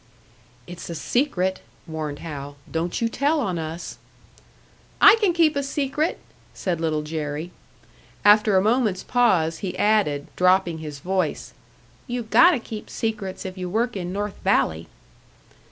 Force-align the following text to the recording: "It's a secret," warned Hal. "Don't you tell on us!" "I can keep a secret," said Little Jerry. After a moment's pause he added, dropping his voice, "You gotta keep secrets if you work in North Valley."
"It's 0.65 0.89
a 0.89 0.95
secret," 0.95 1.61
warned 1.85 2.17
Hal. 2.25 2.55
"Don't 2.71 3.01
you 3.03 3.07
tell 3.07 3.39
on 3.39 3.59
us!" 3.59 3.99
"I 4.99 5.15
can 5.21 5.31
keep 5.31 5.55
a 5.55 5.61
secret," 5.61 6.17
said 6.55 6.81
Little 6.81 7.03
Jerry. 7.03 7.51
After 8.25 8.57
a 8.57 8.63
moment's 8.63 9.03
pause 9.03 9.59
he 9.59 9.77
added, 9.77 10.25
dropping 10.35 10.79
his 10.79 10.97
voice, 11.01 11.53
"You 12.07 12.23
gotta 12.23 12.57
keep 12.57 12.89
secrets 12.89 13.45
if 13.45 13.59
you 13.59 13.69
work 13.69 13.95
in 13.95 14.11
North 14.11 14.39
Valley." 14.43 14.87